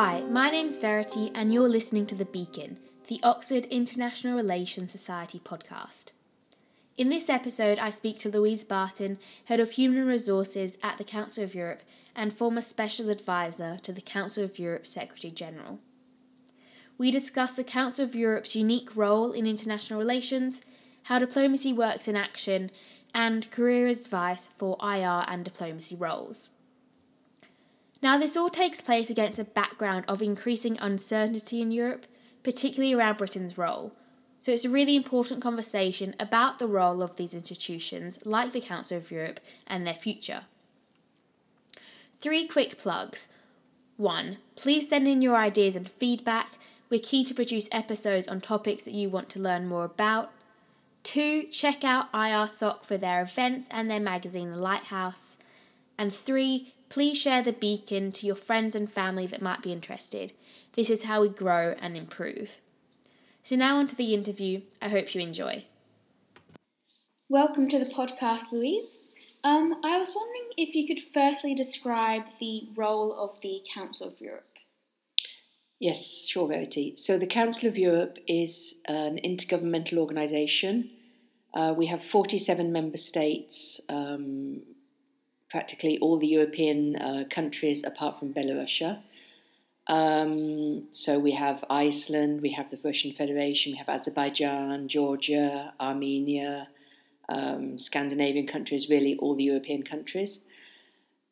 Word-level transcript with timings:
Hi, 0.00 0.20
my 0.30 0.48
name's 0.48 0.78
Verity, 0.78 1.32
and 1.34 1.52
you're 1.52 1.68
listening 1.68 2.06
to 2.06 2.14
The 2.14 2.24
Beacon, 2.24 2.78
the 3.08 3.18
Oxford 3.24 3.66
International 3.66 4.36
Relations 4.36 4.92
Society 4.92 5.40
podcast. 5.40 6.12
In 6.96 7.08
this 7.08 7.28
episode, 7.28 7.80
I 7.80 7.90
speak 7.90 8.20
to 8.20 8.28
Louise 8.28 8.62
Barton, 8.62 9.18
Head 9.46 9.58
of 9.58 9.72
Human 9.72 10.06
Resources 10.06 10.78
at 10.84 10.98
the 10.98 11.02
Council 11.02 11.42
of 11.42 11.52
Europe 11.52 11.82
and 12.14 12.32
former 12.32 12.60
Special 12.60 13.10
Advisor 13.10 13.78
to 13.82 13.92
the 13.92 14.00
Council 14.00 14.44
of 14.44 14.56
Europe 14.56 14.86
Secretary 14.86 15.32
General. 15.32 15.80
We 16.96 17.10
discuss 17.10 17.56
the 17.56 17.64
Council 17.64 18.04
of 18.04 18.14
Europe's 18.14 18.54
unique 18.54 18.96
role 18.96 19.32
in 19.32 19.48
international 19.48 19.98
relations, 19.98 20.60
how 21.06 21.18
diplomacy 21.18 21.72
works 21.72 22.06
in 22.06 22.14
action, 22.14 22.70
and 23.12 23.50
career 23.50 23.88
advice 23.88 24.48
for 24.58 24.76
IR 24.80 25.24
and 25.26 25.44
diplomacy 25.44 25.96
roles. 25.96 26.52
Now, 28.02 28.16
this 28.16 28.36
all 28.36 28.48
takes 28.48 28.80
place 28.80 29.10
against 29.10 29.38
a 29.38 29.44
background 29.44 30.04
of 30.06 30.22
increasing 30.22 30.78
uncertainty 30.80 31.60
in 31.60 31.72
Europe, 31.72 32.06
particularly 32.44 32.94
around 32.94 33.18
Britain's 33.18 33.58
role. 33.58 33.92
So, 34.38 34.52
it's 34.52 34.64
a 34.64 34.70
really 34.70 34.94
important 34.94 35.42
conversation 35.42 36.14
about 36.20 36.58
the 36.58 36.68
role 36.68 37.02
of 37.02 37.16
these 37.16 37.34
institutions, 37.34 38.20
like 38.24 38.52
the 38.52 38.60
Council 38.60 38.98
of 38.98 39.10
Europe, 39.10 39.40
and 39.66 39.84
their 39.84 39.94
future. 39.94 40.42
Three 42.20 42.46
quick 42.46 42.78
plugs. 42.78 43.28
One, 43.96 44.38
please 44.54 44.88
send 44.88 45.08
in 45.08 45.22
your 45.22 45.36
ideas 45.36 45.74
and 45.74 45.90
feedback. 45.90 46.50
We're 46.88 47.00
keen 47.00 47.24
to 47.26 47.34
produce 47.34 47.68
episodes 47.72 48.28
on 48.28 48.40
topics 48.40 48.84
that 48.84 48.94
you 48.94 49.10
want 49.10 49.28
to 49.30 49.40
learn 49.40 49.68
more 49.68 49.84
about. 49.84 50.30
Two, 51.02 51.44
check 51.44 51.84
out 51.84 52.12
IRSOC 52.12 52.86
for 52.86 52.96
their 52.96 53.22
events 53.22 53.66
and 53.70 53.90
their 53.90 54.00
magazine, 54.00 54.52
The 54.52 54.58
Lighthouse. 54.58 55.38
And 55.96 56.12
three, 56.12 56.74
please 56.88 57.18
share 57.18 57.42
the 57.42 57.52
beacon 57.52 58.12
to 58.12 58.26
your 58.26 58.36
friends 58.36 58.74
and 58.74 58.90
family 58.90 59.26
that 59.26 59.42
might 59.42 59.62
be 59.62 59.72
interested. 59.72 60.32
This 60.72 60.90
is 60.90 61.04
how 61.04 61.22
we 61.22 61.28
grow 61.28 61.74
and 61.80 61.96
improve. 61.96 62.60
So, 63.42 63.56
now 63.56 63.76
on 63.76 63.86
to 63.88 63.96
the 63.96 64.14
interview. 64.14 64.62
I 64.82 64.88
hope 64.88 65.14
you 65.14 65.20
enjoy. 65.20 65.64
Welcome 67.28 67.68
to 67.68 67.78
the 67.78 67.86
podcast, 67.86 68.52
Louise. 68.52 69.00
Um, 69.44 69.74
I 69.84 69.98
was 69.98 70.12
wondering 70.14 70.50
if 70.56 70.74
you 70.74 70.86
could 70.86 71.02
firstly 71.12 71.54
describe 71.54 72.22
the 72.40 72.68
role 72.76 73.12
of 73.12 73.40
the 73.42 73.60
Council 73.72 74.08
of 74.08 74.20
Europe. 74.20 74.44
Yes, 75.80 76.26
sure, 76.26 76.48
Verity. 76.48 76.94
So 76.96 77.18
the 77.18 77.26
Council 77.26 77.68
of 77.68 77.78
Europe 77.78 78.18
is 78.26 78.74
an 78.86 79.20
intergovernmental 79.24 79.98
organisation. 79.98 80.90
Uh, 81.54 81.72
we 81.76 81.86
have 81.86 82.02
47 82.02 82.72
member 82.72 82.96
states, 82.96 83.80
um, 83.88 84.62
practically 85.48 85.98
all 85.98 86.18
the 86.18 86.26
European 86.26 86.96
uh, 86.96 87.24
countries 87.30 87.84
apart 87.84 88.18
from 88.18 88.34
Belarus. 88.34 88.98
Um, 89.86 90.88
so 90.90 91.18
we 91.18 91.32
have 91.32 91.64
Iceland, 91.70 92.42
we 92.42 92.52
have 92.52 92.70
the 92.70 92.78
Russian 92.84 93.12
Federation, 93.12 93.72
we 93.72 93.78
have 93.78 93.88
Azerbaijan, 93.88 94.88
Georgia, 94.88 95.72
Armenia, 95.80 96.68
um, 97.28 97.78
Scandinavian 97.78 98.46
countries, 98.46 98.90
really 98.90 99.16
all 99.16 99.34
the 99.34 99.44
European 99.44 99.82
countries. 99.82 100.40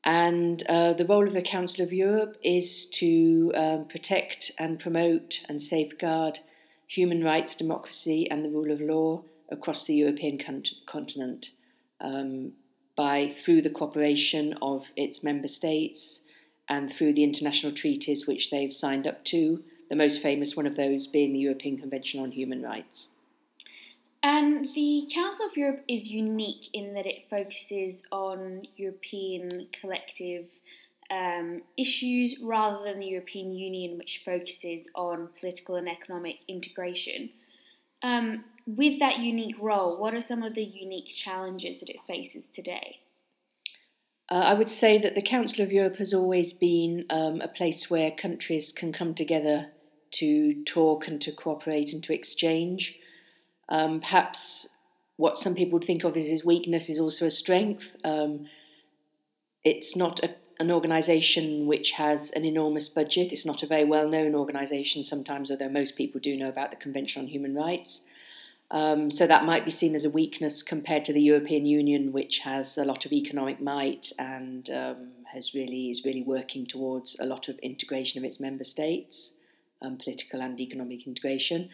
And 0.04 0.62
uh, 0.68 0.94
the 0.94 1.04
role 1.04 1.26
of 1.26 1.34
the 1.34 1.42
Council 1.42 1.84
of 1.84 1.92
Europe 1.92 2.36
is 2.42 2.86
to 2.90 3.52
um, 3.54 3.86
protect 3.86 4.52
and 4.58 4.78
promote 4.78 5.40
and 5.48 5.60
safeguard 5.60 6.38
human 6.86 7.24
rights, 7.24 7.56
democracy, 7.56 8.30
and 8.30 8.44
the 8.44 8.50
rule 8.50 8.70
of 8.70 8.80
law 8.80 9.24
across 9.50 9.84
the 9.84 9.94
European 9.94 10.38
con- 10.38 10.62
continent 10.86 11.50
um, 12.00 12.52
by 12.96 13.28
through 13.28 13.62
the 13.62 13.70
cooperation 13.70 14.54
of 14.62 14.86
its 14.96 15.22
member 15.22 15.46
states 15.46 16.20
and 16.68 16.90
through 16.90 17.12
the 17.12 17.22
international 17.22 17.72
treaties 17.72 18.26
which 18.26 18.50
they've 18.50 18.72
signed 18.72 19.06
up 19.06 19.24
to. 19.24 19.62
The 19.88 19.96
most 19.96 20.20
famous 20.20 20.56
one 20.56 20.66
of 20.66 20.76
those 20.76 21.06
being 21.06 21.32
the 21.32 21.38
European 21.38 21.78
Convention 21.78 22.20
on 22.20 22.32
Human 22.32 22.62
Rights. 22.62 23.08
And 24.22 24.66
the 24.74 25.08
Council 25.14 25.46
of 25.46 25.56
Europe 25.56 25.84
is 25.86 26.08
unique 26.08 26.70
in 26.72 26.94
that 26.94 27.06
it 27.06 27.30
focuses 27.30 28.02
on 28.10 28.62
European 28.76 29.68
collective 29.78 30.46
um, 31.10 31.62
issues 31.76 32.36
rather 32.40 32.82
than 32.82 32.98
the 32.98 33.06
European 33.06 33.52
Union, 33.52 33.96
which 33.96 34.22
focuses 34.24 34.88
on 34.96 35.28
political 35.38 35.76
and 35.76 35.88
economic 35.88 36.38
integration. 36.48 37.30
Um, 38.02 38.44
with 38.66 38.98
that 38.98 39.18
unique 39.20 39.56
role, 39.60 39.96
what 39.96 40.12
are 40.12 40.20
some 40.20 40.42
of 40.42 40.54
the 40.54 40.64
unique 40.64 41.08
challenges 41.08 41.80
that 41.80 41.88
it 41.88 42.00
faces 42.06 42.46
today? 42.46 43.00
Uh, 44.28 44.34
I 44.34 44.54
would 44.54 44.68
say 44.68 44.98
that 44.98 45.14
the 45.14 45.22
Council 45.22 45.64
of 45.64 45.70
Europe 45.70 45.96
has 45.98 46.12
always 46.12 46.52
been 46.52 47.06
um, 47.10 47.40
a 47.40 47.48
place 47.48 47.88
where 47.88 48.10
countries 48.10 48.72
can 48.72 48.92
come 48.92 49.14
together 49.14 49.68
to 50.12 50.64
talk 50.64 51.06
and 51.06 51.20
to 51.20 51.30
cooperate 51.30 51.92
and 51.92 52.02
to 52.02 52.12
exchange. 52.12 52.96
Um, 53.68 54.00
perhaps 54.00 54.68
what 55.16 55.36
some 55.36 55.54
people 55.54 55.78
would 55.78 55.86
think 55.86 56.02
of 56.02 56.16
as 56.16 56.26
his 56.26 56.44
weakness 56.44 56.88
is 56.88 56.98
also 56.98 57.26
a 57.26 57.30
strength. 57.30 57.96
Um, 58.02 58.48
it's 59.64 59.94
not 59.94 60.22
a, 60.24 60.34
an 60.58 60.72
organisation 60.72 61.66
which 61.66 61.92
has 61.92 62.32
an 62.32 62.44
enormous 62.44 62.88
budget. 62.88 63.32
It's 63.32 63.46
not 63.46 63.62
a 63.62 63.66
very 63.66 63.84
well 63.84 64.08
known 64.08 64.34
organisation 64.34 65.04
sometimes, 65.04 65.52
although 65.52 65.68
most 65.68 65.96
people 65.96 66.20
do 66.20 66.36
know 66.36 66.48
about 66.48 66.70
the 66.70 66.76
Convention 66.76 67.22
on 67.22 67.28
Human 67.28 67.54
Rights. 67.54 68.02
Um, 68.70 69.10
so 69.10 69.26
that 69.26 69.44
might 69.44 69.64
be 69.64 69.70
seen 69.70 69.94
as 69.94 70.04
a 70.04 70.10
weakness 70.10 70.62
compared 70.62 71.04
to 71.04 71.12
the 71.12 71.22
European 71.22 71.66
Union, 71.66 72.12
which 72.12 72.40
has 72.40 72.76
a 72.76 72.84
lot 72.84 73.06
of 73.06 73.12
economic 73.12 73.60
might 73.60 74.12
and 74.18 74.68
um, 74.70 75.08
has 75.32 75.54
really 75.54 75.90
is 75.90 76.04
really 76.04 76.22
working 76.22 76.66
towards 76.66 77.16
a 77.20 77.26
lot 77.26 77.48
of 77.48 77.58
integration 77.58 78.18
of 78.18 78.24
its 78.24 78.40
member 78.40 78.64
states, 78.64 79.34
um, 79.82 79.96
political 79.96 80.40
and 80.40 80.60
economic 80.60 81.06
integration. 81.06 81.68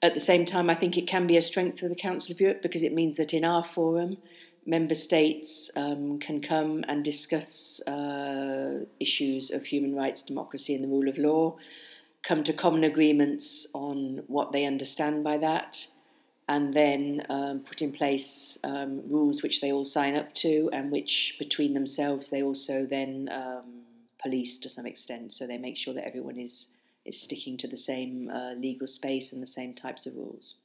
At 0.00 0.14
the 0.14 0.20
same 0.20 0.44
time, 0.44 0.70
I 0.70 0.74
think 0.74 0.96
it 0.96 1.06
can 1.06 1.26
be 1.26 1.36
a 1.36 1.42
strength 1.42 1.80
for 1.80 1.88
the 1.88 1.96
Council 1.96 2.32
of 2.32 2.40
Europe 2.40 2.62
because 2.62 2.82
it 2.82 2.94
means 2.94 3.16
that 3.18 3.34
in 3.34 3.44
our 3.44 3.64
forum, 3.64 4.16
member 4.64 4.94
states 4.94 5.70
um, 5.76 6.18
can 6.18 6.40
come 6.40 6.84
and 6.88 7.04
discuss 7.04 7.80
uh, 7.86 8.84
issues 9.00 9.50
of 9.50 9.66
human 9.66 9.94
rights, 9.94 10.22
democracy, 10.22 10.74
and 10.74 10.84
the 10.84 10.88
rule 10.88 11.08
of 11.08 11.18
law, 11.18 11.56
come 12.22 12.44
to 12.44 12.52
common 12.52 12.84
agreements 12.84 13.66
on 13.74 14.22
what 14.28 14.52
they 14.52 14.64
understand 14.64 15.24
by 15.24 15.36
that, 15.38 15.88
and 16.48 16.72
then 16.72 17.26
um, 17.28 17.60
put 17.60 17.82
in 17.82 17.92
place 17.92 18.58
um, 18.64 19.02
rules 19.08 19.42
which 19.42 19.60
they 19.60 19.70
all 19.70 19.84
sign 19.84 20.16
up 20.16 20.34
to 20.34 20.70
and 20.72 20.90
which 20.90 21.36
between 21.38 21.74
themselves 21.74 22.30
they 22.30 22.42
also 22.42 22.86
then 22.86 23.28
um, 23.30 23.82
police 24.20 24.58
to 24.58 24.68
some 24.68 24.86
extent. 24.86 25.32
So 25.32 25.46
they 25.46 25.58
make 25.58 25.76
sure 25.76 25.94
that 25.94 26.06
everyone 26.06 26.38
is 26.38 26.70
is 27.04 27.20
sticking 27.20 27.56
to 27.56 27.66
the 27.66 27.76
same 27.76 28.28
uh, 28.28 28.52
legal 28.52 28.86
space 28.86 29.32
and 29.32 29.42
the 29.42 29.46
same 29.46 29.72
types 29.72 30.06
of 30.06 30.14
rules. 30.14 30.58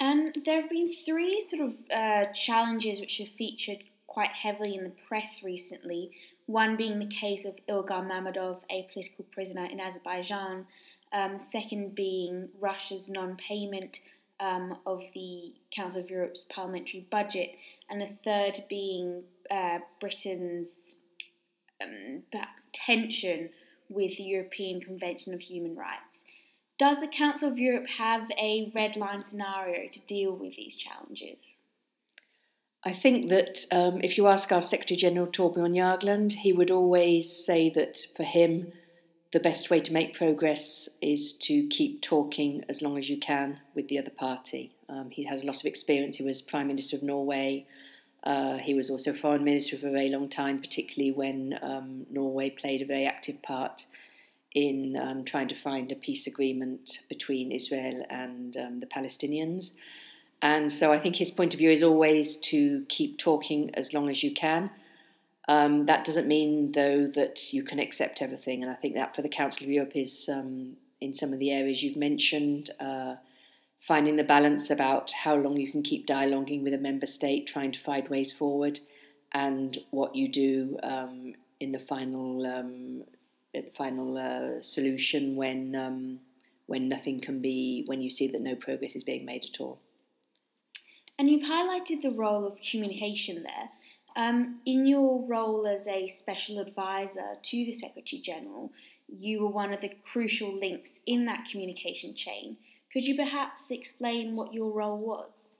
And 0.00 0.36
there 0.44 0.60
have 0.60 0.70
been 0.70 0.92
three 0.94 1.40
sort 1.40 1.62
of 1.62 1.76
uh, 1.90 2.26
challenges 2.32 3.00
which 3.00 3.18
have 3.18 3.28
featured 3.28 3.84
quite 4.06 4.30
heavily 4.30 4.74
in 4.74 4.84
the 4.84 4.94
press 5.08 5.42
recently. 5.42 6.10
One 6.46 6.76
being 6.76 6.98
the 6.98 7.06
case 7.06 7.44
of 7.46 7.56
Ilgar 7.66 8.06
Mammadov, 8.06 8.60
a 8.70 8.86
political 8.92 9.24
prisoner 9.32 9.64
in 9.64 9.80
Azerbaijan. 9.80 10.66
Um, 11.12 11.40
second 11.40 11.94
being 11.94 12.50
Russia's 12.60 13.08
non 13.08 13.36
payment 13.36 14.00
um, 14.40 14.78
of 14.86 15.02
the 15.14 15.54
Council 15.70 16.02
of 16.02 16.10
Europe's 16.10 16.44
parliamentary 16.44 17.06
budget. 17.10 17.50
And 17.90 18.00
the 18.00 18.16
third 18.24 18.64
being 18.68 19.22
uh, 19.50 19.78
Britain's 20.00 20.96
um, 21.82 22.22
perhaps 22.30 22.66
tension 22.72 23.50
with 23.88 24.16
the 24.16 24.24
European 24.24 24.80
Convention 24.80 25.34
of 25.34 25.40
Human 25.40 25.76
Rights. 25.76 26.24
Does 26.78 27.00
the 27.00 27.08
Council 27.08 27.50
of 27.50 27.58
Europe 27.58 27.88
have 27.98 28.30
a 28.38 28.70
red 28.74 28.96
line 28.96 29.24
scenario 29.24 29.88
to 29.90 30.00
deal 30.06 30.32
with 30.32 30.54
these 30.56 30.76
challenges? 30.76 31.56
I 32.84 32.92
think 32.92 33.28
that 33.30 33.66
um, 33.72 34.00
if 34.02 34.16
you 34.16 34.28
ask 34.28 34.52
our 34.52 34.62
Secretary 34.62 34.96
General 34.96 35.26
Torbjorn 35.26 35.74
Jagland, 35.74 36.32
he 36.32 36.52
would 36.52 36.70
always 36.70 37.44
say 37.44 37.68
that 37.70 37.98
for 38.16 38.22
him, 38.22 38.72
the 39.32 39.40
best 39.40 39.68
way 39.68 39.78
to 39.80 39.92
make 39.92 40.14
progress 40.14 40.88
is 41.02 41.34
to 41.34 41.66
keep 41.68 42.00
talking 42.00 42.64
as 42.68 42.80
long 42.80 42.96
as 42.96 43.10
you 43.10 43.18
can 43.18 43.60
with 43.74 43.88
the 43.88 43.98
other 43.98 44.10
party. 44.10 44.72
Um, 44.88 45.10
he 45.10 45.24
has 45.24 45.42
a 45.42 45.46
lot 45.46 45.56
of 45.56 45.66
experience. 45.66 46.16
He 46.16 46.22
was 46.22 46.40
Prime 46.40 46.68
Minister 46.68 46.96
of 46.96 47.02
Norway. 47.02 47.66
Uh, 48.24 48.56
he 48.56 48.74
was 48.74 48.88
also 48.88 49.12
Foreign 49.12 49.44
Minister 49.44 49.76
for 49.76 49.88
a 49.88 49.92
very 49.92 50.08
long 50.08 50.28
time, 50.28 50.58
particularly 50.58 51.12
when 51.12 51.58
um, 51.62 52.06
Norway 52.10 52.50
played 52.50 52.82
a 52.82 52.86
very 52.86 53.06
active 53.06 53.42
part 53.42 53.84
in 54.54 54.96
um, 54.96 55.24
trying 55.24 55.48
to 55.48 55.54
find 55.54 55.92
a 55.92 55.94
peace 55.94 56.26
agreement 56.26 57.00
between 57.08 57.52
Israel 57.52 58.04
and 58.08 58.56
um, 58.56 58.80
the 58.80 58.86
Palestinians. 58.86 59.72
And 60.40 60.72
so 60.72 60.92
I 60.92 60.98
think 60.98 61.16
his 61.16 61.30
point 61.30 61.52
of 61.52 61.58
view 61.58 61.70
is 61.70 61.82
always 61.82 62.36
to 62.38 62.84
keep 62.88 63.18
talking 63.18 63.70
as 63.74 63.92
long 63.92 64.08
as 64.08 64.22
you 64.22 64.32
can. 64.32 64.70
Um, 65.48 65.86
that 65.86 66.04
doesn't 66.04 66.28
mean, 66.28 66.72
though, 66.72 67.06
that 67.06 67.52
you 67.52 67.62
can 67.62 67.78
accept 67.78 68.22
everything. 68.22 68.62
And 68.62 68.70
I 68.70 68.74
think 68.74 68.94
that 68.94 69.16
for 69.16 69.22
the 69.22 69.28
Council 69.28 69.64
of 69.64 69.70
Europe 69.70 69.92
is 69.94 70.28
um, 70.30 70.76
in 71.00 71.14
some 71.14 71.32
of 71.32 71.38
the 71.38 71.50
areas 71.50 71.82
you've 71.82 71.96
mentioned. 71.96 72.70
Uh, 72.78 73.16
finding 73.80 74.16
the 74.16 74.24
balance 74.24 74.68
about 74.68 75.12
how 75.12 75.34
long 75.34 75.56
you 75.56 75.70
can 75.70 75.82
keep 75.82 76.06
dialoguing 76.06 76.62
with 76.62 76.74
a 76.74 76.78
member 76.78 77.06
state, 77.06 77.46
trying 77.46 77.72
to 77.72 77.80
find 77.80 78.06
ways 78.08 78.30
forward, 78.30 78.80
and 79.32 79.78
what 79.90 80.14
you 80.14 80.28
do 80.28 80.78
um, 80.82 81.34
in 81.60 81.72
the 81.72 81.78
final 81.78 82.46
um, 82.46 83.04
the 83.54 83.70
final 83.76 84.18
uh, 84.18 84.60
solution 84.60 85.36
when 85.36 85.74
um, 85.74 86.20
when 86.66 86.88
nothing 86.88 87.20
can 87.20 87.40
be 87.40 87.82
when 87.86 88.00
you 88.00 88.10
see 88.10 88.28
that 88.28 88.40
no 88.40 88.54
progress 88.54 88.94
is 88.94 89.04
being 89.04 89.24
made 89.24 89.44
at 89.44 89.60
all. 89.60 89.80
And 91.18 91.28
you've 91.28 91.48
highlighted 91.48 92.02
the 92.02 92.12
role 92.12 92.46
of 92.46 92.60
communication 92.60 93.42
there. 93.42 93.70
Um, 94.18 94.58
in 94.66 94.84
your 94.84 95.24
role 95.28 95.64
as 95.64 95.86
a 95.86 96.08
special 96.08 96.58
advisor 96.58 97.36
to 97.40 97.56
the 97.64 97.70
Secretary 97.70 98.20
General, 98.20 98.72
you 99.06 99.40
were 99.42 99.50
one 99.50 99.72
of 99.72 99.80
the 99.80 99.92
crucial 100.04 100.52
links 100.58 100.98
in 101.06 101.24
that 101.26 101.46
communication 101.48 102.16
chain. 102.16 102.56
Could 102.92 103.04
you 103.04 103.14
perhaps 103.14 103.70
explain 103.70 104.34
what 104.34 104.52
your 104.52 104.72
role 104.72 104.98
was? 104.98 105.58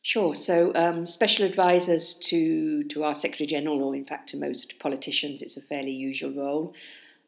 Sure. 0.00 0.34
So, 0.34 0.72
um, 0.74 1.04
special 1.04 1.44
advisors 1.44 2.14
to, 2.14 2.84
to 2.84 3.04
our 3.04 3.12
Secretary 3.12 3.46
General, 3.46 3.82
or 3.82 3.94
in 3.94 4.04
fact 4.06 4.30
to 4.30 4.38
most 4.38 4.78
politicians, 4.78 5.42
it's 5.42 5.58
a 5.58 5.62
fairly 5.62 5.92
usual 5.92 6.32
role, 6.32 6.74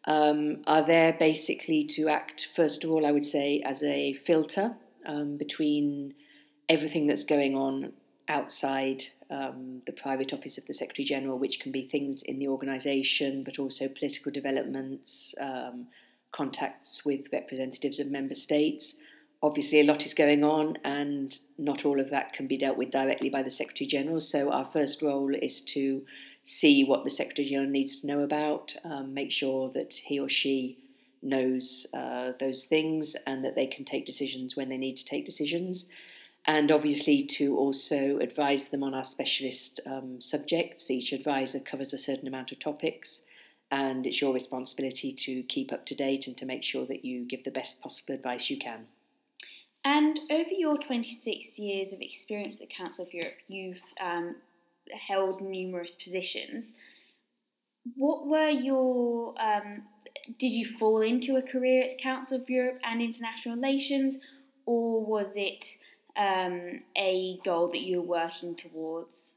um, 0.07 0.63
are 0.67 0.83
there 0.83 1.13
basically 1.13 1.85
to 1.85 2.09
act, 2.09 2.49
first 2.57 2.83
of 2.83 2.91
all, 2.91 3.05
I 3.05 3.13
would 3.13 3.25
say, 3.25 3.61
as 3.63 3.83
a 3.83 4.15
filter 4.15 4.75
um, 5.05 5.37
between 5.37 6.15
everything 6.69 7.07
that's 7.07 7.25
going 7.25 7.57
on 7.57 7.93
outside 8.29 9.05
um, 9.31 9.83
the 9.87 9.93
private 9.93 10.33
office 10.33 10.59
of 10.59 10.67
the 10.67 10.73
Secretary 10.73 11.05
General, 11.05 11.39
which 11.39 11.61
can 11.61 11.73
be 11.73 11.83
things 11.83 12.23
in 12.23 12.39
the 12.39 12.49
organisation, 12.49 13.43
but 13.43 13.59
also 13.59 13.89
political 13.89 14.31
developments, 14.33 15.35
um, 15.41 15.87
contacts 16.33 17.05
with 17.05 17.33
representatives 17.33 17.99
of 17.99 18.11
member 18.11 18.35
states. 18.35 18.97
Obviously, 19.43 19.81
a 19.81 19.85
lot 19.85 20.07
is 20.07 20.15
going 20.15 20.45
on, 20.45 20.79
and 20.85 21.39
not 21.59 21.85
all 21.85 22.01
of 22.01 22.11
that 22.11 22.33
can 22.33 22.47
be 22.47 22.57
dealt 22.57 22.77
with 22.77 22.91
directly 22.91 23.29
by 23.29 23.43
the 23.43 23.51
Secretary 23.51 23.87
General. 23.87 24.21
So, 24.21 24.51
our 24.51 24.65
first 24.65 25.03
role 25.03 25.35
is 25.35 25.61
to 25.63 26.05
see 26.43 26.85
what 26.85 27.05
the 27.05 27.11
Secretary 27.11 27.49
General 27.49 27.71
needs 27.71 28.01
to 28.01 28.07
know 28.07 28.21
about, 28.21 28.77
um, 28.85 29.13
make 29.13 29.33
sure 29.33 29.71
that 29.71 29.95
he 29.95 30.19
or 30.19 30.29
she 30.29 30.79
knows 31.23 31.87
uh, 31.93 32.33
those 32.39 32.65
things, 32.65 33.17
and 33.27 33.45
that 33.45 33.55
they 33.55 33.67
can 33.67 33.85
take 33.85 34.07
decisions 34.07 34.57
when 34.57 34.69
they 34.69 34.79
need 34.79 34.97
to 34.97 35.05
take 35.05 35.25
decisions 35.25 35.87
and 36.47 36.71
obviously 36.71 37.25
to 37.25 37.57
also 37.57 38.19
advise 38.19 38.69
them 38.69 38.85
on 38.85 38.95
our 38.95 39.05
specialist 39.05 39.81
um, 39.85 40.21
subjects. 40.21 40.91
Each 40.91 41.13
advisor 41.13 41.59
covers 41.59 41.93
a 41.93 41.99
certain 41.99 42.29
amount 42.29 42.53
of 42.53 42.61
topics, 42.61 43.23
and 43.71 44.07
it's 44.07 44.21
your 44.21 44.33
responsibility 44.33 45.13
to 45.13 45.43
keep 45.43 45.73
up 45.73 45.85
to 45.87 45.95
date 45.95 46.27
and 46.27 46.37
to 46.37 46.47
make 46.47 46.63
sure 46.63 46.87
that 46.87 47.05
you 47.05 47.25
give 47.25 47.43
the 47.45 47.51
best 47.51 47.81
possible 47.81 48.15
advice 48.15 48.49
you 48.49 48.59
can. 48.59 48.87
And 49.85 50.21
over 50.31 50.51
your 50.51 50.77
26 50.77 51.59
years 51.59 51.93
of 51.93 52.01
experience 52.01 52.57
at 52.61 52.69
the 52.69 52.75
Council 52.75 53.05
of 53.05 53.13
Europe, 53.13 53.39
you've 53.49 53.83
um, 54.01 54.37
held 54.93 55.41
numerous 55.41 55.95
positions. 55.97 56.75
What 57.97 58.27
were 58.27 58.49
your. 58.49 59.35
Um, 59.41 59.83
did 60.39 60.51
you 60.51 60.67
fall 60.67 61.03
into 61.03 61.37
a 61.37 61.43
career 61.43 61.83
at 61.85 61.99
the 61.99 62.03
Council 62.03 62.41
of 62.41 62.51
Europe 62.51 62.79
and 62.85 63.01
International 63.01 63.55
Relations, 63.55 64.19
or 64.65 65.05
was 65.05 65.35
it 65.37 65.65
um, 66.17 66.83
a 66.97 67.39
goal 67.45 67.69
that 67.69 67.83
you're 67.83 68.03
working 68.03 68.55
towards? 68.55 69.33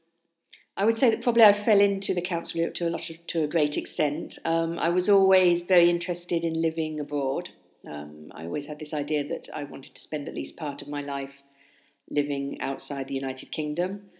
I 0.76 0.84
would 0.84 0.94
say 0.94 1.10
that 1.10 1.22
probably 1.22 1.44
I 1.44 1.52
fell 1.52 1.80
into 1.80 2.14
the 2.14 2.22
council 2.22 2.70
to 2.72 2.88
a 2.88 2.90
lot 2.90 3.10
of, 3.10 3.26
to 3.26 3.42
a 3.42 3.46
great 3.46 3.76
extent. 3.76 4.38
Um, 4.44 4.78
I 4.78 4.88
was 4.88 5.08
always 5.08 5.60
very 5.62 5.90
interested 5.90 6.42
in 6.42 6.62
living 6.62 6.98
abroad. 7.00 7.50
Um, 7.86 8.32
I 8.34 8.44
always 8.44 8.66
had 8.66 8.78
this 8.78 8.94
idea 8.94 9.26
that 9.28 9.48
I 9.54 9.64
wanted 9.64 9.94
to 9.94 10.00
spend 10.00 10.28
at 10.28 10.34
least 10.34 10.56
part 10.56 10.80
of 10.80 10.88
my 10.88 11.02
life 11.02 11.42
living 12.10 12.60
outside 12.60 13.08
the 13.08 13.14
United 13.14 13.52
Kingdom. 13.52 14.10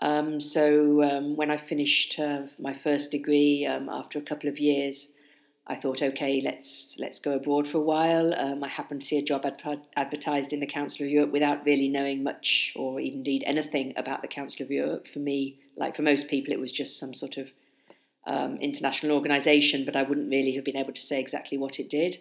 Um, 0.00 0.40
so 0.40 1.02
um, 1.02 1.36
when 1.36 1.50
I 1.50 1.58
finished 1.58 2.18
uh, 2.18 2.42
my 2.58 2.72
first 2.72 3.10
degree 3.10 3.66
um, 3.66 3.88
after 3.88 4.18
a 4.18 4.22
couple 4.22 4.48
of 4.48 4.58
years, 4.58 5.12
I 5.70 5.76
thought, 5.76 6.02
okay, 6.02 6.40
let's 6.42 6.96
let's 6.98 7.20
go 7.20 7.32
abroad 7.32 7.68
for 7.68 7.78
a 7.78 7.82
while. 7.82 8.34
Um, 8.34 8.64
I 8.64 8.68
happened 8.68 9.02
to 9.02 9.06
see 9.06 9.18
a 9.18 9.22
job 9.22 9.46
adver- 9.46 9.86
advertised 9.94 10.52
in 10.52 10.58
the 10.58 10.66
Council 10.66 11.06
of 11.06 11.12
Europe 11.12 11.30
without 11.30 11.64
really 11.64 11.88
knowing 11.88 12.24
much 12.24 12.72
or 12.74 13.00
indeed 13.00 13.44
anything 13.46 13.92
about 13.96 14.20
the 14.20 14.26
Council 14.26 14.64
of 14.64 14.70
Europe. 14.72 15.06
For 15.06 15.20
me, 15.20 15.60
like 15.76 15.94
for 15.94 16.02
most 16.02 16.28
people, 16.28 16.52
it 16.52 16.58
was 16.58 16.72
just 16.72 16.98
some 16.98 17.14
sort 17.14 17.36
of 17.36 17.52
um, 18.26 18.56
international 18.56 19.12
organisation, 19.12 19.84
but 19.84 19.94
I 19.94 20.02
wouldn't 20.02 20.28
really 20.28 20.56
have 20.56 20.64
been 20.64 20.76
able 20.76 20.92
to 20.92 21.00
say 21.00 21.20
exactly 21.20 21.56
what 21.56 21.78
it 21.78 21.88
did. 21.88 22.16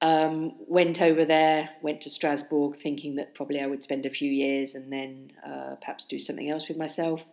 Um, 0.00 0.54
went 0.68 1.02
over 1.02 1.24
there, 1.24 1.70
went 1.82 2.00
to 2.02 2.10
Strasbourg, 2.10 2.76
thinking 2.76 3.16
that 3.16 3.34
probably 3.34 3.60
I 3.60 3.66
would 3.66 3.82
spend 3.82 4.06
a 4.06 4.10
few 4.10 4.30
years 4.30 4.76
and 4.76 4.92
then 4.92 5.32
uh, 5.44 5.74
perhaps 5.80 6.04
do 6.04 6.20
something 6.20 6.48
else 6.48 6.68
with 6.68 6.76
myself. 6.76 7.24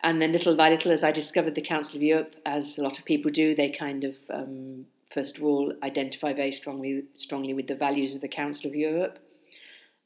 And 0.00 0.22
then 0.22 0.32
little 0.32 0.54
by 0.54 0.70
little, 0.70 0.92
as 0.92 1.02
I 1.02 1.10
discovered 1.10 1.54
the 1.54 1.60
Council 1.60 1.96
of 1.96 2.02
Europe, 2.02 2.36
as 2.46 2.78
a 2.78 2.82
lot 2.82 2.98
of 2.98 3.04
people 3.04 3.30
do, 3.30 3.54
they 3.54 3.70
kind 3.70 4.04
of 4.04 4.16
um, 4.30 4.86
first 5.10 5.38
of 5.38 5.44
all 5.44 5.72
identify 5.82 6.32
very 6.32 6.52
strongly 6.52 7.04
strongly 7.14 7.54
with 7.54 7.66
the 7.66 7.74
values 7.74 8.14
of 8.14 8.20
the 8.20 8.28
Council 8.28 8.68
of 8.70 8.76
Europe, 8.76 9.18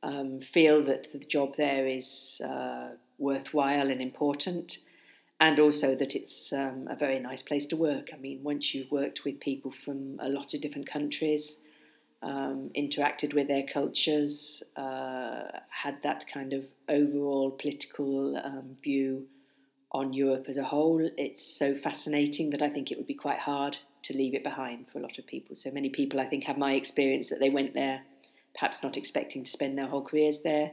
um, 0.03 0.41
feel 0.41 0.83
that 0.85 1.12
the 1.12 1.19
job 1.19 1.56
there 1.56 1.87
is 1.87 2.41
uh, 2.44 2.91
worthwhile 3.19 3.91
and 3.91 4.00
important, 4.00 4.79
and 5.41 5.61
also 5.61 5.94
that 5.94 6.15
it's 6.15 6.53
um, 6.53 6.89
a 6.89 6.97
very 6.97 7.19
nice 7.19 7.43
place 7.43 7.67
to 7.67 7.77
work. 7.77 8.09
I 8.15 8.17
mean, 8.17 8.43
once 8.43 8.75
you've 8.75 8.91
worked 8.91 9.25
with 9.25 9.41
people 9.41 9.73
from 9.73 10.19
a 10.21 10.29
lot 10.29 10.55
of 10.55 10.62
different 10.62 10.89
countries, 10.89 11.59
um, 12.23 12.71
interacted 12.75 13.35
with 13.35 13.49
their 13.49 13.65
cultures, 13.65 14.62
uh, 14.77 15.59
had 15.69 16.03
that 16.03 16.25
kind 16.33 16.53
of 16.55 16.65
overall 16.89 17.50
political 17.50 18.37
um, 18.39 18.77
view 18.83 19.27
on 19.93 20.12
Europe 20.12 20.47
as 20.49 20.56
a 20.56 20.65
whole. 20.65 21.09
It's 21.17 21.44
so 21.44 21.75
fascinating 21.75 22.50
that 22.50 22.62
I 22.62 22.69
think 22.69 22.91
it 22.91 22.99
would 22.99 23.06
be 23.06 23.15
quite 23.15 23.39
hard 23.39 23.79
to 24.03 24.17
leave 24.17 24.35
it 24.35 24.43
behind 24.43 24.89
for 24.89 24.99
a 24.99 25.03
lot 25.03 25.19
of 25.19 25.27
people. 25.27 25.55
So 25.55 25.71
many 25.71 25.91
people, 25.91 26.19
I 26.19 26.25
think, 26.25 26.44
have 26.44 26.59
my 26.59 26.73
experience 26.73 27.29
that 27.29 27.41
they 27.41 27.50
went 27.50 27.75
there, 27.75 28.03
perhaps 28.55 28.83
not 28.83 28.97
expecting 28.97 29.44
to 29.44 29.50
spend 29.50 29.79
their 29.79 29.87
whole 29.87 30.03
careers 30.03 30.41
there, 30.41 30.73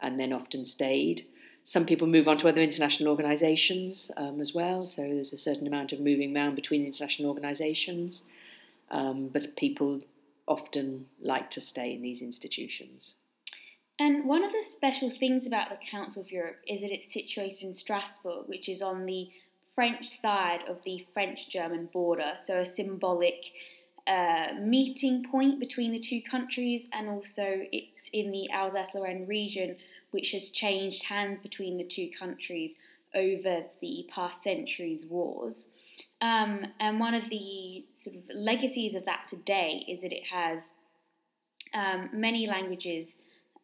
and 0.00 0.18
then 0.18 0.32
often 0.32 0.64
stayed. 0.64 1.22
Some 1.62 1.84
people 1.84 2.06
move 2.06 2.26
on 2.26 2.38
to 2.38 2.48
other 2.48 2.62
international 2.62 3.10
organisations 3.10 4.10
um, 4.16 4.40
as 4.40 4.54
well, 4.54 4.86
so 4.86 5.02
there's 5.02 5.32
a 5.32 5.38
certain 5.38 5.66
amount 5.66 5.92
of 5.92 6.00
moving 6.00 6.34
around 6.34 6.54
between 6.54 6.86
international 6.86 7.28
organisations, 7.28 8.22
um, 8.90 9.28
but 9.28 9.56
people 9.56 10.00
often 10.48 11.06
like 11.20 11.50
to 11.50 11.60
stay 11.60 11.92
in 11.92 12.02
these 12.02 12.22
institutions. 12.22 13.16
And 14.00 14.24
one 14.24 14.42
of 14.42 14.50
the 14.50 14.62
special 14.62 15.10
things 15.10 15.46
about 15.46 15.68
the 15.68 15.76
Council 15.76 16.22
of 16.22 16.32
Europe 16.32 16.56
is 16.66 16.80
that 16.80 16.90
it's 16.90 17.12
situated 17.12 17.62
in 17.64 17.74
Strasbourg, 17.74 18.44
which 18.46 18.66
is 18.66 18.80
on 18.80 19.04
the 19.04 19.28
French 19.74 20.08
side 20.08 20.62
of 20.66 20.82
the 20.84 21.06
French 21.12 21.50
German 21.50 21.84
border, 21.92 22.32
so 22.42 22.60
a 22.60 22.64
symbolic 22.64 23.52
uh, 24.06 24.54
meeting 24.58 25.26
point 25.30 25.60
between 25.60 25.92
the 25.92 25.98
two 25.98 26.22
countries, 26.22 26.88
and 26.94 27.10
also 27.10 27.60
it's 27.72 28.08
in 28.14 28.32
the 28.32 28.50
Alsace 28.50 28.94
Lorraine 28.94 29.26
region, 29.26 29.76
which 30.12 30.32
has 30.32 30.48
changed 30.48 31.04
hands 31.04 31.38
between 31.38 31.76
the 31.76 31.84
two 31.84 32.08
countries 32.18 32.74
over 33.14 33.64
the 33.82 34.08
past 34.08 34.42
centuries' 34.42 35.06
wars. 35.06 35.68
Um, 36.22 36.66
and 36.80 37.00
one 37.00 37.12
of 37.12 37.28
the 37.28 37.84
sort 37.90 38.16
of 38.16 38.22
legacies 38.34 38.94
of 38.94 39.04
that 39.04 39.26
today 39.28 39.84
is 39.86 40.00
that 40.00 40.12
it 40.12 40.26
has 40.26 40.72
um, 41.74 42.08
many 42.14 42.46
languages 42.46 43.18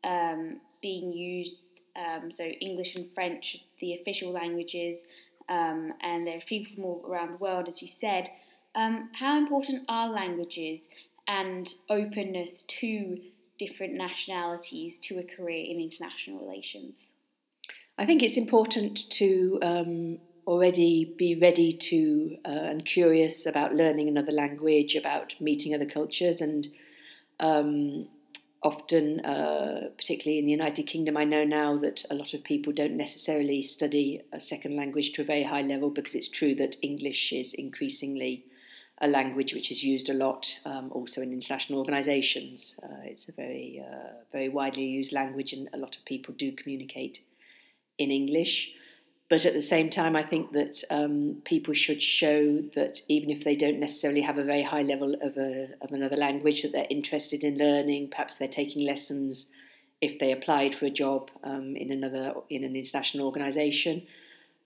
um, 0.04 0.60
being 0.82 1.12
used. 1.12 1.60
Um, 1.96 2.30
so 2.30 2.44
English 2.44 2.94
and 2.94 3.10
French, 3.14 3.64
the 3.80 3.94
official 3.94 4.30
languages, 4.30 5.04
um, 5.48 5.94
and 6.02 6.26
there's 6.26 6.44
people 6.44 6.74
from 6.74 6.84
all 6.84 7.04
around 7.08 7.32
the 7.32 7.38
world, 7.38 7.68
as 7.68 7.80
you 7.80 7.88
said. 7.88 8.28
Um, 8.74 9.08
how 9.14 9.38
important 9.38 9.84
are 9.88 10.10
languages 10.10 10.90
and 11.26 11.72
openness 11.88 12.62
to 12.64 13.18
different 13.58 13.94
nationalities 13.94 14.98
to 14.98 15.18
a 15.18 15.22
career 15.22 15.64
in 15.64 15.80
international 15.80 16.40
relations? 16.40 16.98
I 17.98 18.04
think 18.04 18.22
it's 18.22 18.36
important 18.36 19.08
to 19.12 19.58
um, 19.62 20.18
already 20.46 21.14
be 21.16 21.34
ready 21.34 21.72
to 21.72 22.36
uh, 22.44 22.48
and 22.48 22.84
curious 22.84 23.46
about 23.46 23.74
learning 23.74 24.08
another 24.08 24.32
language, 24.32 24.94
about 24.94 25.34
meeting 25.40 25.74
other 25.74 25.86
cultures, 25.86 26.40
and 26.40 26.68
um, 27.40 28.08
often, 28.66 29.20
uh, 29.20 29.90
particularly 29.96 30.40
in 30.40 30.44
the 30.44 30.50
United 30.50 30.88
Kingdom, 30.88 31.16
I 31.16 31.24
know 31.24 31.44
now 31.44 31.76
that 31.76 32.04
a 32.10 32.14
lot 32.14 32.34
of 32.34 32.42
people 32.42 32.72
don't 32.72 32.96
necessarily 32.96 33.62
study 33.62 34.20
a 34.32 34.40
second 34.40 34.76
language 34.76 35.12
to 35.12 35.22
a 35.22 35.24
very 35.24 35.44
high 35.44 35.62
level 35.62 35.88
because 35.88 36.16
it's 36.16 36.28
true 36.28 36.52
that 36.56 36.74
English 36.82 37.32
is 37.32 37.54
increasingly 37.54 38.44
a 39.00 39.06
language 39.06 39.54
which 39.54 39.70
is 39.70 39.84
used 39.84 40.08
a 40.08 40.14
lot 40.14 40.58
um, 40.64 40.90
also 40.90 41.22
in 41.22 41.32
international 41.32 41.78
organisations. 41.78 42.76
Uh, 42.82 43.04
it's 43.04 43.28
a 43.28 43.32
very, 43.32 43.84
uh, 43.88 44.14
very 44.32 44.48
widely 44.48 44.84
used 44.84 45.12
language, 45.12 45.52
and 45.52 45.68
a 45.72 45.78
lot 45.78 45.96
of 45.96 46.04
people 46.04 46.34
do 46.34 46.50
communicate 46.50 47.20
in 47.98 48.10
English. 48.10 48.74
But 49.28 49.44
at 49.44 49.54
the 49.54 49.60
same 49.60 49.90
time, 49.90 50.14
I 50.14 50.22
think 50.22 50.52
that 50.52 50.84
um, 50.88 51.42
people 51.44 51.74
should 51.74 52.00
show 52.00 52.58
that 52.74 53.00
even 53.08 53.30
if 53.30 53.42
they 53.42 53.56
don't 53.56 53.80
necessarily 53.80 54.20
have 54.20 54.38
a 54.38 54.44
very 54.44 54.62
high 54.62 54.82
level 54.82 55.14
of, 55.20 55.36
a, 55.36 55.70
of 55.80 55.90
another 55.90 56.16
language 56.16 56.62
that 56.62 56.72
they're 56.72 56.86
interested 56.88 57.42
in 57.42 57.58
learning, 57.58 58.10
perhaps 58.10 58.36
they're 58.36 58.46
taking 58.46 58.86
lessons 58.86 59.46
if 60.00 60.18
they 60.20 60.30
applied 60.30 60.74
for 60.74 60.86
a 60.86 60.90
job 60.90 61.30
um, 61.42 61.74
in 61.74 61.90
another 61.90 62.34
in 62.50 62.62
an 62.62 62.76
international 62.76 63.26
organisation, 63.26 64.06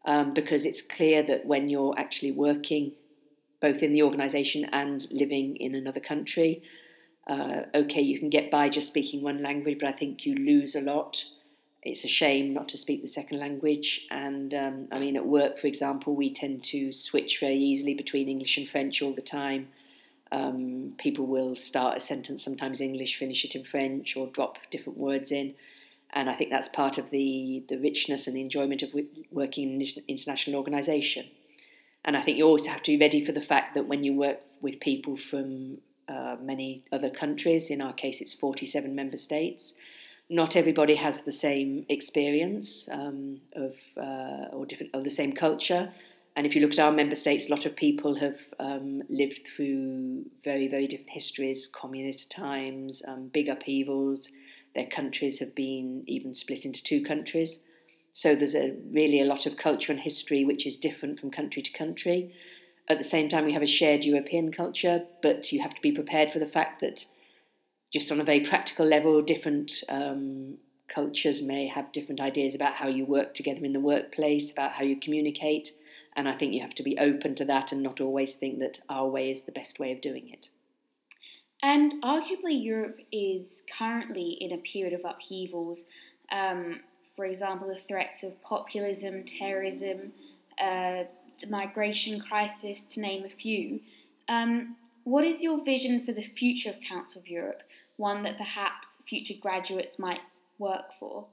um, 0.04 0.32
because 0.32 0.66
it's 0.66 0.82
clear 0.82 1.22
that 1.22 1.46
when 1.46 1.68
you're 1.68 1.98
actually 1.98 2.32
working 2.32 2.92
both 3.60 3.82
in 3.82 3.92
the 3.92 4.02
organisation 4.02 4.64
and 4.72 5.06
living 5.10 5.56
in 5.56 5.74
another 5.74 6.00
country. 6.00 6.62
Uh, 7.26 7.62
okay, 7.74 8.00
you 8.00 8.18
can 8.18 8.30
get 8.30 8.50
by 8.50 8.68
just 8.68 8.88
speaking 8.88 9.22
one 9.22 9.42
language, 9.42 9.78
but 9.78 9.88
I 9.88 9.92
think 9.92 10.26
you 10.26 10.34
lose 10.34 10.74
a 10.74 10.80
lot. 10.80 11.24
It's 11.82 12.04
a 12.04 12.08
shame 12.08 12.52
not 12.52 12.68
to 12.68 12.76
speak 12.76 13.00
the 13.00 13.08
second 13.08 13.38
language. 13.38 14.06
And 14.10 14.52
um, 14.54 14.88
I 14.92 14.98
mean, 14.98 15.16
at 15.16 15.26
work, 15.26 15.58
for 15.58 15.66
example, 15.66 16.14
we 16.14 16.32
tend 16.32 16.62
to 16.64 16.92
switch 16.92 17.40
very 17.40 17.56
easily 17.56 17.94
between 17.94 18.28
English 18.28 18.58
and 18.58 18.68
French 18.68 19.00
all 19.00 19.14
the 19.14 19.22
time. 19.22 19.68
Um, 20.32 20.92
people 20.98 21.26
will 21.26 21.56
start 21.56 21.96
a 21.96 22.00
sentence 22.00 22.44
sometimes 22.44 22.80
in 22.80 22.90
English, 22.90 23.18
finish 23.18 23.44
it 23.44 23.54
in 23.54 23.64
French, 23.64 24.16
or 24.16 24.26
drop 24.28 24.58
different 24.70 24.98
words 24.98 25.32
in. 25.32 25.54
And 26.12 26.28
I 26.28 26.34
think 26.34 26.50
that's 26.50 26.68
part 26.68 26.98
of 26.98 27.10
the, 27.10 27.64
the 27.68 27.78
richness 27.78 28.26
and 28.26 28.36
the 28.36 28.40
enjoyment 28.40 28.82
of 28.82 28.94
working 29.30 29.70
in 29.70 29.80
an 29.80 30.04
international 30.06 30.56
organisation. 30.56 31.26
And 32.04 32.16
I 32.16 32.20
think 32.20 32.36
you 32.36 32.46
also 32.46 32.70
have 32.70 32.82
to 32.84 32.92
be 32.92 32.98
ready 32.98 33.24
for 33.24 33.32
the 33.32 33.40
fact 33.40 33.74
that 33.74 33.86
when 33.86 34.04
you 34.04 34.14
work 34.14 34.40
with 34.60 34.80
people 34.80 35.16
from 35.16 35.78
uh, 36.08 36.36
many 36.40 36.84
other 36.92 37.10
countries, 37.10 37.70
in 37.70 37.80
our 37.80 37.92
case 37.92 38.20
it's 38.20 38.34
47 38.34 38.94
member 38.94 39.16
states, 39.16 39.74
not 40.30 40.56
everybody 40.56 40.94
has 40.94 41.22
the 41.22 41.32
same 41.32 41.84
experience 41.88 42.88
um, 42.90 43.40
of 43.54 43.74
uh, 43.96 44.54
or 44.54 44.64
different 44.64 44.94
or 44.94 45.02
the 45.02 45.10
same 45.10 45.32
culture. 45.32 45.92
And 46.36 46.46
if 46.46 46.54
you 46.54 46.62
look 46.62 46.72
at 46.72 46.78
our 46.78 46.92
member 46.92 47.16
states, 47.16 47.48
a 47.48 47.50
lot 47.50 47.66
of 47.66 47.74
people 47.74 48.14
have 48.20 48.38
um, 48.60 49.02
lived 49.08 49.42
through 49.48 50.26
very, 50.44 50.68
very 50.68 50.86
different 50.86 51.10
histories, 51.10 51.68
communist 51.68 52.30
times, 52.30 53.02
um, 53.06 53.28
big 53.28 53.48
upheavals. 53.48 54.30
Their 54.74 54.86
countries 54.86 55.40
have 55.40 55.54
been 55.56 56.04
even 56.06 56.32
split 56.32 56.64
into 56.64 56.82
two 56.82 57.02
countries. 57.02 57.62
So 58.12 58.36
there's 58.36 58.54
a, 58.54 58.76
really 58.92 59.20
a 59.20 59.24
lot 59.24 59.44
of 59.44 59.56
culture 59.56 59.92
and 59.92 60.00
history 60.00 60.44
which 60.44 60.66
is 60.66 60.78
different 60.78 61.18
from 61.18 61.30
country 61.32 61.62
to 61.62 61.72
country. 61.72 62.32
At 62.88 62.98
the 62.98 63.04
same 63.04 63.28
time, 63.28 63.44
we 63.44 63.52
have 63.52 63.62
a 63.62 63.66
shared 63.66 64.04
European 64.04 64.52
culture, 64.52 65.04
but 65.22 65.52
you 65.52 65.60
have 65.60 65.74
to 65.74 65.82
be 65.82 65.92
prepared 65.92 66.32
for 66.32 66.38
the 66.38 66.46
fact 66.46 66.80
that, 66.80 67.04
just 67.92 68.10
on 68.12 68.20
a 68.20 68.24
very 68.24 68.40
practical 68.40 68.86
level, 68.86 69.20
different 69.22 69.82
um, 69.88 70.58
cultures 70.88 71.42
may 71.42 71.66
have 71.66 71.92
different 71.92 72.20
ideas 72.20 72.54
about 72.54 72.74
how 72.74 72.88
you 72.88 73.04
work 73.04 73.34
together 73.34 73.64
in 73.64 73.72
the 73.72 73.80
workplace, 73.80 74.50
about 74.50 74.72
how 74.72 74.84
you 74.84 74.96
communicate. 74.96 75.72
And 76.14 76.28
I 76.28 76.32
think 76.32 76.52
you 76.52 76.60
have 76.60 76.74
to 76.74 76.82
be 76.82 76.98
open 76.98 77.34
to 77.36 77.44
that 77.46 77.72
and 77.72 77.82
not 77.82 78.00
always 78.00 78.34
think 78.34 78.58
that 78.58 78.78
our 78.88 79.08
way 79.08 79.30
is 79.30 79.42
the 79.42 79.52
best 79.52 79.78
way 79.78 79.92
of 79.92 80.00
doing 80.00 80.28
it. 80.28 80.50
And 81.62 81.94
arguably, 82.02 82.62
Europe 82.62 83.00
is 83.12 83.62
currently 83.78 84.30
in 84.40 84.52
a 84.52 84.58
period 84.58 84.94
of 84.94 85.04
upheavals. 85.04 85.86
Um, 86.32 86.80
for 87.14 87.24
example, 87.26 87.68
the 87.68 87.78
threats 87.78 88.22
of 88.22 88.40
populism, 88.42 89.24
terrorism, 89.24 90.12
uh, 90.58 91.04
the 91.40 91.46
migration 91.48 92.18
crisis, 92.18 92.84
to 92.84 93.00
name 93.00 93.24
a 93.24 93.28
few. 93.28 93.80
Um, 94.28 94.76
what 95.10 95.24
is 95.24 95.42
your 95.42 95.64
vision 95.64 96.04
for 96.04 96.12
the 96.12 96.22
future 96.22 96.70
of 96.70 96.80
Council 96.80 97.20
of 97.20 97.26
Europe, 97.26 97.64
one 97.96 98.22
that 98.22 98.38
perhaps 98.38 99.02
future 99.08 99.34
graduates 99.40 99.98
might 99.98 100.20
work 100.58 100.92
for? 101.00 101.26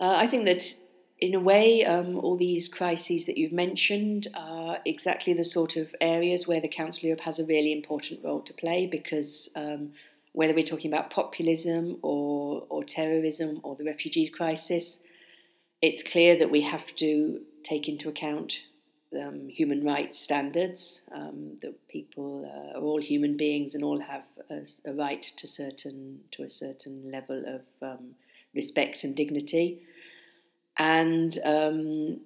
Uh, 0.00 0.14
I 0.16 0.28
think 0.28 0.46
that, 0.46 0.72
in 1.20 1.34
a 1.34 1.40
way, 1.40 1.84
um, 1.84 2.18
all 2.20 2.36
these 2.36 2.68
crises 2.68 3.26
that 3.26 3.36
you've 3.36 3.52
mentioned 3.52 4.28
are 4.36 4.78
exactly 4.84 5.34
the 5.34 5.44
sort 5.44 5.76
of 5.76 5.92
areas 6.00 6.46
where 6.46 6.60
the 6.60 6.68
Council 6.68 7.00
of 7.00 7.04
Europe 7.04 7.22
has 7.22 7.40
a 7.40 7.46
really 7.46 7.72
important 7.72 8.20
role 8.22 8.40
to 8.42 8.54
play 8.54 8.86
because 8.86 9.50
um, 9.56 9.90
whether 10.30 10.54
we're 10.54 10.62
talking 10.62 10.92
about 10.92 11.10
populism 11.10 11.98
or, 12.02 12.64
or 12.68 12.84
terrorism 12.84 13.60
or 13.64 13.74
the 13.74 13.84
refugee 13.84 14.28
crisis, 14.28 15.00
it's 15.80 16.04
clear 16.04 16.38
that 16.38 16.52
we 16.52 16.60
have 16.60 16.94
to 16.94 17.40
take 17.64 17.88
into 17.88 18.08
account 18.08 18.62
um, 19.20 19.48
human 19.48 19.84
rights 19.84 20.18
standards, 20.18 21.02
um, 21.12 21.56
that 21.62 21.88
people 21.88 22.44
uh, 22.46 22.78
are 22.78 22.82
all 22.82 23.00
human 23.00 23.36
beings 23.36 23.74
and 23.74 23.84
all 23.84 24.00
have 24.00 24.24
a, 24.50 24.64
a, 24.84 24.92
right 24.92 25.22
to 25.22 25.46
certain 25.46 26.20
to 26.30 26.42
a 26.42 26.48
certain 26.48 27.10
level 27.10 27.44
of 27.46 27.62
um, 27.82 28.14
respect 28.54 29.04
and 29.04 29.14
dignity, 29.14 29.82
and 30.78 31.38
um, 31.44 32.20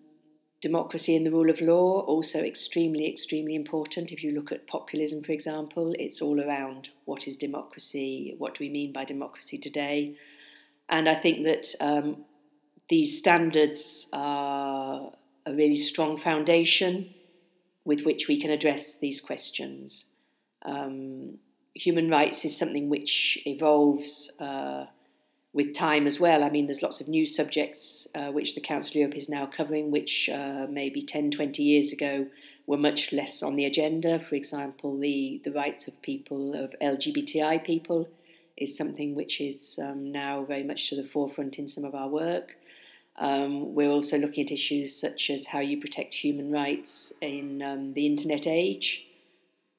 democracy 0.60 1.14
and 1.16 1.26
the 1.26 1.30
rule 1.30 1.50
of 1.50 1.60
law 1.60 2.00
also 2.00 2.40
extremely 2.40 3.08
extremely 3.08 3.54
important. 3.54 4.12
If 4.12 4.22
you 4.24 4.32
look 4.32 4.52
at 4.52 4.66
populism 4.66 5.22
for 5.22 5.32
example 5.32 5.94
it's 5.98 6.20
all 6.20 6.40
around 6.40 6.90
what 7.04 7.28
is 7.28 7.36
democracy 7.36 8.34
what 8.38 8.54
do 8.54 8.64
we 8.64 8.70
mean 8.70 8.92
by 8.92 9.04
democracy 9.04 9.58
today? 9.58 10.16
And 10.88 11.08
i 11.08 11.14
think 11.14 11.44
that 11.44 11.66
um, 11.80 12.24
these 12.88 13.18
standards 13.18 14.08
are 14.12 15.12
a 15.46 15.52
really 15.52 15.76
strong 15.76 16.18
foundation 16.18 17.14
with 17.84 18.04
which 18.04 18.28
we 18.28 18.38
can 18.38 18.50
address 18.50 18.98
these 18.98 19.20
questions 19.20 20.06
um, 20.66 21.38
human 21.74 22.10
rights 22.10 22.44
is 22.44 22.56
something 22.56 22.88
which 22.88 23.38
evolves 23.46 24.30
uh, 24.40 24.86
with 25.52 25.72
time 25.72 26.06
as 26.06 26.20
well. 26.20 26.44
I 26.44 26.50
mean, 26.50 26.66
there's 26.66 26.82
lots 26.82 27.00
of 27.00 27.08
new 27.08 27.24
subjects 27.24 28.06
uh, 28.14 28.30
which 28.30 28.54
the 28.54 28.60
Council 28.60 28.92
of 28.92 28.96
Europe 28.96 29.14
is 29.14 29.28
now 29.28 29.46
covering, 29.46 29.90
which 29.90 30.28
uh, 30.28 30.66
maybe 30.68 31.00
10, 31.02 31.30
20 31.30 31.62
years 31.62 31.92
ago 31.92 32.26
were 32.66 32.76
much 32.76 33.12
less 33.12 33.42
on 33.42 33.54
the 33.54 33.64
agenda. 33.64 34.18
For 34.18 34.34
example, 34.34 34.98
the, 34.98 35.40
the 35.44 35.52
rights 35.52 35.86
of 35.86 36.00
people, 36.02 36.54
of 36.54 36.74
LGBTI 36.82 37.64
people, 37.64 38.08
is 38.56 38.76
something 38.76 39.14
which 39.14 39.40
is 39.40 39.78
um, 39.82 40.10
now 40.10 40.44
very 40.44 40.62
much 40.62 40.88
to 40.88 40.96
the 40.96 41.04
forefront 41.04 41.58
in 41.58 41.68
some 41.68 41.84
of 41.84 41.94
our 41.94 42.08
work. 42.08 42.56
Um, 43.18 43.74
we're 43.74 43.90
also 43.90 44.18
looking 44.18 44.44
at 44.44 44.50
issues 44.50 44.98
such 44.98 45.30
as 45.30 45.46
how 45.46 45.60
you 45.60 45.80
protect 45.80 46.14
human 46.14 46.50
rights 46.50 47.12
in 47.20 47.62
um, 47.62 47.94
the 47.94 48.06
internet 48.06 48.46
age. 48.46 49.06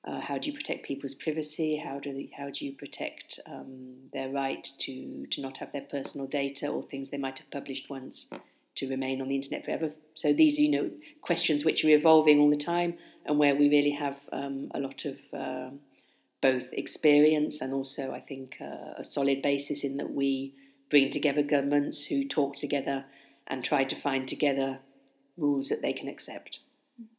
Uh, 0.03 0.21
how 0.21 0.37
do 0.37 0.49
you 0.49 0.55
protect 0.55 0.85
people's 0.85 1.13
privacy? 1.13 1.75
How 1.75 1.99
do 1.99 2.13
they, 2.13 2.29
how 2.35 2.49
do 2.49 2.65
you 2.65 2.71
protect 2.71 3.39
um, 3.45 3.95
their 4.13 4.29
right 4.29 4.65
to 4.79 5.27
to 5.27 5.41
not 5.41 5.57
have 5.57 5.71
their 5.71 5.81
personal 5.81 6.27
data 6.27 6.67
or 6.67 6.81
things 6.81 7.09
they 7.09 7.17
might 7.17 7.39
have 7.39 7.51
published 7.51 7.89
once 7.89 8.27
to 8.75 8.89
remain 8.89 9.21
on 9.21 9.27
the 9.27 9.35
internet 9.35 9.65
forever? 9.65 9.91
So 10.13 10.33
these 10.33 10.57
are 10.57 10.61
you 10.61 10.71
know 10.71 10.91
questions 11.21 11.65
which 11.65 11.83
are 11.83 11.89
evolving 11.89 12.39
all 12.39 12.49
the 12.49 12.57
time 12.57 12.97
and 13.25 13.37
where 13.37 13.55
we 13.55 13.69
really 13.69 13.91
have 13.91 14.17
um, 14.31 14.71
a 14.73 14.79
lot 14.79 15.03
of 15.03 15.17
uh, 15.33 15.71
both 16.41 16.71
experience 16.71 17.59
and 17.61 17.73
also 17.73 18.13
I 18.13 18.21
think 18.21 18.57
uh, 18.61 18.93
a 18.97 19.03
solid 19.03 19.41
basis 19.41 19.83
in 19.83 19.97
that 19.97 20.13
we 20.13 20.53
bring 20.89 21.09
together 21.09 21.43
governments 21.43 22.05
who 22.05 22.23
talk 22.23 22.55
together 22.55 23.05
and 23.47 23.63
try 23.63 23.83
to 23.83 23.95
find 23.95 24.27
together 24.27 24.79
rules 25.37 25.69
that 25.69 25.81
they 25.81 25.93
can 25.93 26.07
accept. 26.07 26.59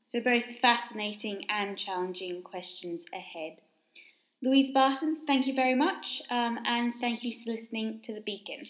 So, 0.07 0.21
both 0.21 0.45
fascinating 0.59 1.45
and 1.49 1.77
challenging 1.77 2.43
questions 2.43 3.05
ahead. 3.13 3.59
Louise 4.43 4.71
Barton, 4.71 5.27
thank 5.27 5.47
you 5.47 5.55
very 5.55 5.75
much, 5.75 6.23
um, 6.31 6.59
and 6.65 6.95
thank 7.01 7.25
you 7.25 7.33
for 7.33 7.51
listening 7.51 8.01
to 8.03 8.15
The 8.15 8.21
Beacon. 8.21 8.67